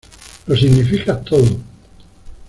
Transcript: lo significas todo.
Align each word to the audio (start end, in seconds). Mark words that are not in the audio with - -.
lo 0.47 0.55
significas 0.57 1.23
todo. 1.25 1.57